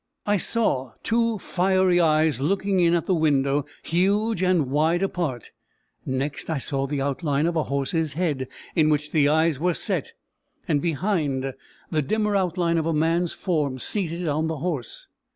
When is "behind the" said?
10.81-12.01